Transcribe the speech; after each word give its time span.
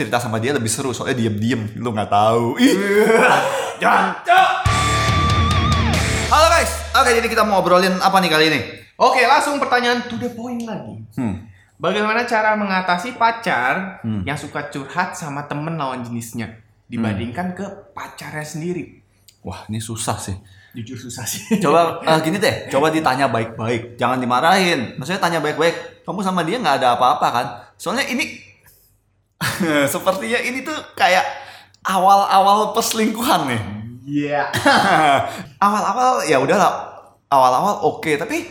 cerita 0.00 0.16
sama 0.16 0.40
dia 0.40 0.56
lebih 0.56 0.72
seru 0.72 0.96
soalnya 0.96 1.20
diem-diem 1.20 1.76
lu 1.76 1.92
nggak 1.92 2.08
tahu. 2.08 2.56
Ih. 2.56 2.72
Jangan. 3.84 4.16
Halo 6.32 6.46
guys, 6.48 6.72
oke 6.96 7.10
jadi 7.12 7.28
kita 7.28 7.44
mau 7.44 7.60
ngobrolin 7.60 8.00
apa 8.00 8.16
nih 8.16 8.30
kali 8.32 8.44
ini? 8.48 8.60
Oke, 8.96 9.20
langsung 9.28 9.60
pertanyaan 9.60 10.08
to 10.08 10.16
the 10.16 10.32
point 10.32 10.64
lagi. 10.64 11.04
Hmm. 11.20 11.44
Bagaimana 11.76 12.24
cara 12.24 12.56
mengatasi 12.56 13.20
pacar 13.20 14.00
Hmm. 14.00 14.24
yang 14.24 14.40
suka 14.40 14.72
curhat 14.72 15.12
sama 15.20 15.44
temen 15.44 15.76
lawan 15.76 16.00
jenisnya 16.00 16.56
dibandingkan 16.88 17.52
ke 17.52 17.92
pacarnya 17.92 18.44
sendiri? 18.48 19.04
Wah 19.44 19.68
ini 19.68 19.84
susah 19.84 20.16
sih. 20.16 20.36
Jujur 20.72 20.96
susah 20.96 21.28
sih. 21.28 21.60
Coba 21.60 21.98
eh, 22.08 22.18
gini 22.24 22.40
deh, 22.40 22.72
coba 22.72 22.88
ditanya 22.88 23.28
baik-baik, 23.28 24.00
jangan 24.00 24.16
dimarahin. 24.16 24.96
Maksudnya 24.96 25.20
tanya 25.20 25.44
baik-baik. 25.44 26.08
Kamu 26.08 26.24
sama 26.24 26.40
dia 26.40 26.56
nggak 26.56 26.80
ada 26.80 26.96
apa-apa 26.96 27.28
kan? 27.28 27.46
Soalnya 27.76 28.08
ini 28.08 28.49
sepertinya 29.92 30.38
ini 30.40 30.62
tuh 30.62 30.76
kayak 30.94 31.24
awal-awal 31.84 32.76
perselingkuhan 32.76 33.48
nih. 33.48 33.62
Iya. 34.10 34.42
awal-awal 35.64 36.26
ya 36.26 36.40
udahlah 36.42 36.72
awal-awal 37.30 37.86
oke 37.86 38.10
tapi 38.18 38.48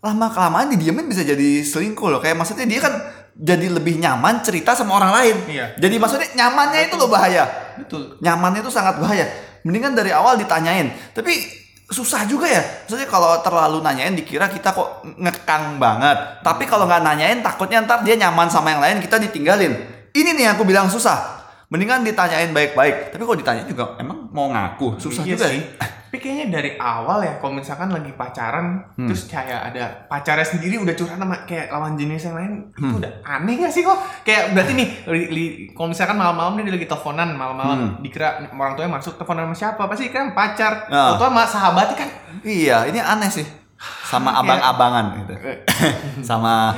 lama 0.00 0.32
kelamaan 0.32 0.72
didiemin 0.72 1.08
bisa 1.08 1.24
jadi 1.24 1.60
selingkuh 1.60 2.08
loh 2.08 2.20
kayak 2.20 2.36
maksudnya 2.36 2.64
dia 2.64 2.80
kan 2.80 2.92
jadi 3.34 3.68
lebih 3.68 3.98
nyaman 4.00 4.40
cerita 4.40 4.72
sama 4.72 4.96
orang 4.96 5.12
lain 5.12 5.36
Iya. 5.50 5.66
jadi 5.76 5.96
maksudnya 6.00 6.28
nyamannya 6.38 6.88
itu 6.88 6.94
loh 6.96 7.10
bahaya 7.10 7.44
Betul. 7.76 8.16
nyamannya 8.22 8.62
itu 8.64 8.72
sangat 8.72 8.96
bahaya 8.96 9.26
mendingan 9.64 9.92
dari 9.92 10.12
awal 10.12 10.36
ditanyain 10.40 10.92
tapi 11.12 11.36
susah 11.84 12.24
juga 12.24 12.48
ya 12.48 12.64
maksudnya 12.84 13.08
kalau 13.08 13.44
terlalu 13.44 13.84
nanyain 13.84 14.16
dikira 14.16 14.48
kita 14.48 14.72
kok 14.72 15.04
ngekang 15.04 15.76
banget 15.76 16.16
tapi 16.40 16.64
kalau 16.64 16.88
nggak 16.88 17.04
nanyain 17.04 17.44
takutnya 17.44 17.84
ntar 17.84 18.00
dia 18.04 18.16
nyaman 18.16 18.48
sama 18.48 18.72
yang 18.72 18.80
lain 18.80 19.04
kita 19.04 19.20
ditinggalin 19.20 19.72
ini 20.14 20.30
nih 20.32 20.42
yang 20.46 20.54
aku 20.54 20.64
bilang 20.64 20.86
susah 20.86 21.42
mendingan 21.66 22.06
ditanyain 22.06 22.54
baik-baik 22.54 23.10
tapi 23.10 23.20
kalau 23.20 23.34
ditanya 23.34 23.66
juga 23.66 23.98
emang 23.98 24.30
mau 24.30 24.46
ngaku 24.48 24.96
susah 24.96 25.22
Iya 25.22 25.34
juga 25.34 25.46
sih. 25.50 25.62
Tapi 26.14 26.22
kayaknya 26.22 26.46
dari 26.54 26.70
awal 26.78 27.26
ya, 27.26 27.42
kalau 27.42 27.58
misalkan 27.58 27.90
lagi 27.90 28.14
pacaran, 28.14 28.86
Hmm. 28.94 29.10
terus 29.10 29.26
kayak 29.26 29.74
ada 29.74 30.06
pacarnya 30.06 30.46
sendiri 30.46 30.78
udah 30.78 30.94
curhat 30.94 31.18
sama 31.18 31.42
kayak 31.42 31.74
lawan 31.74 31.98
jenis 31.98 32.30
yang 32.30 32.38
lain, 32.38 32.52
itu 32.70 32.86
Hmm. 32.86 33.02
udah 33.02 33.10
aneh 33.26 33.58
gak 33.58 33.74
sih 33.74 33.82
kok? 33.82 33.98
Kayak 34.22 34.54
berarti 34.54 34.78
nih, 34.78 34.88
kalau 35.74 35.90
misalkan 35.90 36.14
malam-malam 36.14 36.54
dia 36.54 36.70
lagi 36.70 36.86
teleponan, 36.86 37.34
malam-malam 37.34 37.78
Hmm. 37.82 37.92
dikira 37.98 38.46
orang 38.46 38.78
tuanya 38.78 38.94
masuk 38.94 39.18
teleponan 39.18 39.50
sama 39.50 39.56
siapa? 39.58 39.82
Pasti 39.90 40.14
kan 40.14 40.30
pacar. 40.30 40.86
Ah. 40.86 41.18
Atau 41.18 41.26
sama 41.26 41.42
sahabatnya 41.42 41.96
kan 41.98 42.10
Iya, 42.46 42.86
ini 42.86 43.02
aneh 43.02 43.30
sih. 43.34 43.46
Sama 44.14 44.30
abang-abangan 44.36 45.04
gitu. 45.16 45.34
Sama 46.28 46.72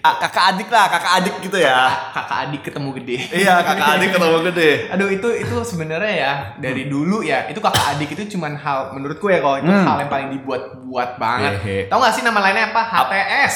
a- 0.00 0.18
kakak 0.20 0.44
adik 0.52 0.68
lah, 0.68 0.86
kakak 0.86 1.12
adik 1.18 1.34
gitu 1.40 1.56
ya. 1.56 1.88
kakak 2.12 2.38
adik 2.44 2.60
ketemu 2.62 2.88
gede. 2.94 3.16
iya, 3.34 3.54
kakak 3.60 3.88
adik 3.96 4.08
ketemu 4.12 4.36
gede. 4.46 4.70
Aduh 4.90 5.08
itu 5.08 5.28
itu 5.34 5.54
sebenarnya 5.62 6.12
ya 6.14 6.32
dari 6.56 6.86
dulu 6.86 7.20
ya 7.20 7.46
itu 7.46 7.58
kakak 7.58 7.84
adik 7.92 8.08
itu 8.10 8.36
cuman 8.36 8.54
hal 8.54 8.92
menurutku 8.92 9.26
ya 9.26 9.38
kalau 9.38 9.56
itu 9.56 9.66
Hmm. 9.66 9.82
hal 9.82 9.96
yang 9.98 10.10
paling 10.10 10.28
dibuat-buat 10.32 11.10
banget. 11.16 11.52
Tahu 11.86 11.98
gak 11.98 12.12
sih 12.12 12.22
nama 12.22 12.38
lainnya 12.40 12.68
apa? 12.68 12.82
HTS. 12.84 13.54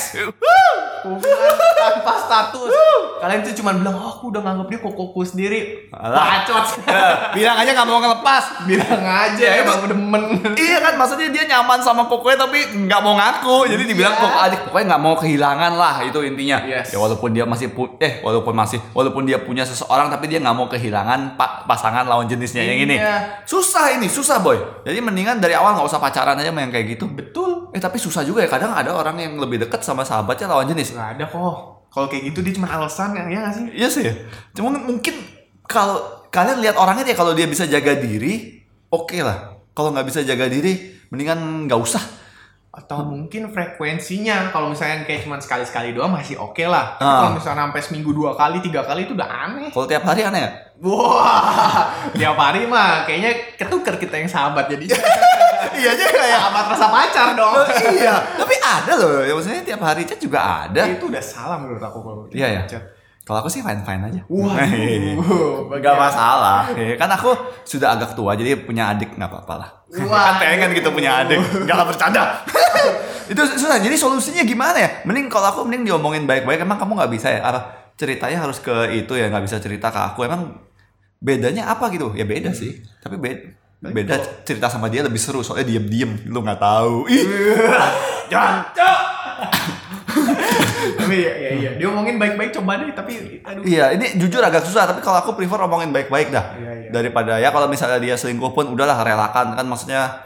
Hubungan 1.00 1.54
tanpa 1.74 2.12
status. 2.18 2.70
Kalian 3.18 3.41
tuh 3.41 3.50
cuman 3.52 3.74
bilang, 3.78 3.96
oh, 3.96 4.08
aku 4.08 4.30
udah 4.30 4.41
nganggap 4.41 4.66
dia 4.68 4.78
kokoku 4.80 5.22
sendiri. 5.22 5.91
Alah. 5.91 6.46
Bacot. 6.46 6.66
Ya, 6.84 7.06
bilang 7.32 7.56
aja 7.56 7.70
nggak 7.72 7.86
mau 7.86 7.98
ngelepas. 7.98 8.44
bilang 8.62 9.02
aja 9.02 9.46
Ya, 9.48 9.62
kamu 9.64 9.86
demen. 9.88 10.22
iya 10.54 10.78
kan, 10.78 10.94
maksudnya 10.94 11.28
dia 11.28 11.44
nyaman 11.46 11.78
sama 11.78 12.06
kokoe 12.06 12.34
tapi 12.34 12.58
nggak 12.80 13.00
mau 13.00 13.14
ngaku. 13.14 13.66
Jadi 13.69 13.82
dibilang 13.84 14.10
Iya. 14.10 14.20
kok 14.20 14.34
adik 14.41 14.60
pokoknya 14.64 14.86
nggak 14.88 15.02
mau 15.02 15.14
kehilangan 15.14 15.72
lah 15.74 15.94
itu 16.00 16.19
intinya. 16.20 16.58
Yes. 16.62 16.91
Ya 16.91 16.98
walaupun 16.98 17.30
dia 17.30 17.42
masih 17.42 17.69
pu 17.69 17.98
eh 17.98 18.19
walaupun 18.20 18.52
masih 18.52 18.78
walaupun 18.92 19.24
dia 19.24 19.38
punya 19.38 19.62
seseorang 19.62 20.06
tapi 20.08 20.26
dia 20.26 20.38
nggak 20.38 20.54
mau 20.54 20.66
kehilangan 20.66 21.34
pa- 21.34 21.64
pasangan 21.64 22.04
lawan 22.04 22.24
jenisnya 22.24 22.62
yang 22.62 22.78
ini. 22.80 22.96
Iya. 22.96 23.42
Susah 23.42 23.91
ini, 23.91 24.06
susah 24.06 24.38
boy. 24.38 24.58
Jadi 24.82 24.98
mendingan 24.98 25.38
dari 25.38 25.52
awal 25.52 25.74
nggak 25.74 25.88
usah 25.88 25.98
pacaran 25.98 26.34
aja 26.34 26.48
sama 26.48 26.60
yang 26.60 26.70
kayak 26.70 26.94
gitu. 26.94 27.06
Betul. 27.08 27.57
Eh 27.70 27.78
tapi 27.78 27.97
susah 27.97 28.22
juga 28.22 28.41
ya 28.41 28.48
kadang 28.48 28.70
ada 28.70 28.91
orang 28.91 29.16
yang 29.16 29.32
lebih 29.37 29.59
dekat 29.59 29.81
sama 29.81 30.03
sahabatnya 30.03 30.47
lawan 30.47 30.66
jenis. 30.66 30.92
Gak 30.92 31.15
ada 31.15 31.25
kok. 31.25 31.56
Kalau 31.88 32.06
kayak 32.06 32.22
gitu 32.26 32.41
dia 32.41 32.53
cuma 32.53 32.69
alasan 32.69 33.12
ya, 33.12 33.25
ya 33.26 33.38
gak 33.42 33.54
sih? 33.54 33.65
Iya 33.75 33.88
sih. 33.88 34.04
Cuma 34.53 34.72
mungkin 34.72 35.15
kalau 35.62 36.00
kalian 36.28 36.60
lihat 36.60 36.76
orangnya 36.76 37.04
deh 37.04 37.15
kalau 37.15 37.32
dia 37.32 37.44
bisa 37.44 37.65
jaga 37.65 37.92
diri, 37.94 38.60
oke 38.87 39.16
lah. 39.19 39.56
Kalau 39.70 39.91
nggak 39.91 40.06
bisa 40.06 40.20
jaga 40.20 40.47
diri, 40.47 40.75
mendingan 41.06 41.38
nggak 41.65 41.78
usah. 41.78 42.00
atau 42.69 43.03
mungkin 43.03 43.50
frekuensinya 43.50 44.54
kalau 44.54 44.71
misalnya 44.71 45.03
kayak 45.03 45.26
cuma 45.26 45.34
sekali-sekali 45.37 45.91
doang 45.91 46.15
masih 46.15 46.38
oke 46.38 46.62
lah 46.62 46.94
Tapi 46.94 47.03
Ah. 47.03 47.19
kalau 47.19 47.32
misalnya 47.34 47.62
sampai 47.66 47.82
seminggu 47.82 48.10
dua 48.12 48.31
kali 48.32 48.62
tiga 48.62 48.87
kali 48.87 49.03
itu 49.03 49.19
udah 49.19 49.26
aneh 49.26 49.66
Kalau 49.66 49.82
tiap 49.82 50.06
hari 50.06 50.22
aneh 50.22 50.38
ya? 50.38 50.50
wah 50.78 51.91
tiap 52.15 52.38
hari 52.38 52.71
mah 52.71 53.03
kayaknya 53.03 53.34
ketuker 53.59 53.98
kita 53.98 54.22
yang 54.22 54.31
sahabat 54.31 54.71
jadi 54.71 54.94
iya 55.80 55.91
aja 55.94 56.04
kayak. 56.08 56.38
sahabat 56.38 56.64
rasa 56.72 56.86
pacar 56.88 57.28
dong 57.34 57.54
Oh, 57.54 57.66
iya. 57.94 58.14
Tapi 58.36 58.54
ada 58.58 58.92
loh. 58.94 59.20
Ya 59.24 59.32
maksudnya 59.34 59.62
tiap 59.64 59.80
hari 59.82 60.02
chat 60.06 60.19
juga 60.20 60.69
ada. 60.69 60.82
itu 60.86 61.04
udah 61.06 61.22
salah 61.22 61.56
menurut 61.58 61.82
aku 61.82 61.98
kalau 62.00 62.22
Iya 62.30 62.48
ya. 62.48 62.62
chat. 62.66 62.82
Kalau 63.28 63.44
aku 63.44 63.52
sih 63.52 63.60
fine 63.60 63.84
fine 63.84 64.00
aja. 64.08 64.20
Waduh, 64.24 65.68
Gak 65.84 65.97
masalah. 66.00 66.64
Ya, 66.72 66.97
kan 66.97 67.12
aku 67.12 67.28
sudah 67.60 67.92
agak 67.92 68.16
tua 68.16 68.32
jadi 68.32 68.56
punya 68.56 68.88
adik 68.97 69.20
nggak 69.20 69.28
apa-apa 69.28 69.54
lah. 69.60 69.70
Wah. 70.08 70.32
kan 70.32 70.34
pengen 70.41 70.72
gitu 70.72 70.88
punya 70.88 71.20
adik. 71.20 71.36
Gak 71.68 71.76
lah 71.76 71.84
bercanda. 71.84 72.41
itu 73.32 73.36
susah. 73.36 73.84
Jadi 73.84 74.00
solusinya 74.00 74.41
gimana 74.48 74.80
ya? 74.80 74.91
Mending 75.04 75.28
kalau 75.28 75.52
aku 75.52 75.60
mending 75.68 75.92
diomongin 75.92 76.24
baik-baik. 76.24 76.64
Emang 76.64 76.80
kamu 76.80 76.97
nggak 77.04 77.12
bisa 77.12 77.28
ya? 77.28 77.44
Ceritanya 78.00 78.48
harus 78.48 78.64
ke 78.64 78.97
itu 78.97 79.12
ya? 79.12 79.28
Nggak 79.28 79.44
bisa 79.44 79.60
cerita 79.60 79.92
ke 79.92 80.00
aku. 80.00 80.24
Emang 80.24 80.64
bedanya 81.20 81.68
apa 81.68 81.92
gitu? 81.92 82.16
Ya 82.16 82.24
beda 82.24 82.56
sih. 82.56 82.80
Tapi 83.04 83.20
beda. 83.20 83.57
Beda 83.78 84.19
cerita 84.43 84.66
sama 84.66 84.91
dia 84.91 85.06
lebih 85.06 85.22
seru 85.22 85.39
soalnya 85.47 85.71
diem-diem 85.71 86.27
lu 86.27 86.43
nggak 86.43 86.59
tahu. 86.59 87.06
Ih, 87.06 87.25
jangan 88.33 88.75
tapi 90.99 91.25
ya, 91.25 91.33
ya, 91.41 91.50
iya 91.56 91.71
dia 91.81 91.87
ngomongin 91.89 92.21
baik-baik 92.21 92.50
coba 92.61 92.81
deh 92.81 92.93
tapi 92.93 93.41
aduh 93.41 93.62
Iya, 93.65 93.97
ini 93.97 94.21
jujur 94.21 94.44
agak 94.44 94.65
susah, 94.65 94.84
tapi 94.84 95.00
kalau 95.00 95.25
aku 95.25 95.33
prefer 95.33 95.56
omongin 95.65 95.89
baik-baik 95.89 96.28
dah. 96.28 96.53
Iya, 96.56 96.72
iya. 96.84 96.91
Daripada 96.93 97.41
ya 97.41 97.49
kalau 97.49 97.65
misalnya 97.65 97.97
dia 97.97 98.15
selingkuh 98.16 98.53
pun 98.53 98.69
udahlah 98.69 99.00
relakan 99.00 99.56
kan 99.56 99.65
maksudnya 99.65 100.21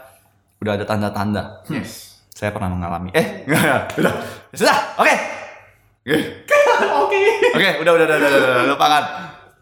udah 0.59 0.75
ada 0.75 0.85
tanda-tanda. 0.87 1.63
Hmm, 1.67 1.79
yes 1.79 2.19
Saya 2.33 2.51
pernah 2.51 2.67
mengalami. 2.67 3.13
Eh, 3.15 3.47
udah. 3.99 4.13
Sudah, 4.51 4.97
oke. 4.99 5.15
Oke. 6.03 6.19
oke 6.83 7.21
Oke, 7.53 7.69
udah, 7.79 7.91
udah, 7.95 8.05
udah, 8.09 8.17
udah, 8.17 8.29
udah, 8.29 8.39
udah, 8.41 8.65
lupakan. 8.73 9.03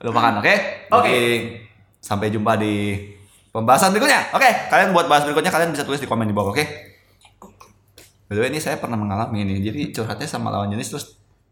Lupakan, 0.02 0.34
oke? 0.42 0.56
Oke. 0.90 1.06
Jadi, 1.06 1.26
sampai 2.02 2.28
jumpa 2.34 2.58
di 2.58 2.74
pembahasan 3.52 3.92
berikutnya. 3.92 4.32
Oke, 4.32 4.48
kalian 4.72 4.96
buat 4.96 5.08
bahas 5.12 5.24
berikutnya 5.28 5.52
kalian 5.52 5.72
bisa 5.76 5.84
tulis 5.84 6.00
di 6.00 6.08
komen 6.08 6.28
di 6.28 6.36
bawah, 6.36 6.56
oke? 6.56 6.66
By 8.32 8.40
the 8.40 8.42
way, 8.42 8.50
ini 8.50 8.64
saya 8.64 8.80
pernah 8.80 8.96
mengalami 8.96 9.44
ini. 9.44 9.60
Jadi 9.60 9.92
curhatnya 9.92 10.24
sama 10.24 10.50
lawan 10.56 10.72
jenis 10.72 10.88
terus 10.88 11.06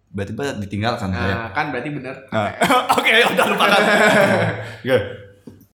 tiba-tiba 0.09 0.57
ditinggalkan 0.57 1.13
saya. 1.13 1.35
nah 1.37 1.49
kan 1.53 1.69
berarti 1.69 1.93
bener 1.93 2.15
Nah, 2.33 2.49
Oke, 2.97 3.13
udah 3.13 3.45
lupakan. 3.51 3.81
Oke. 4.87 4.97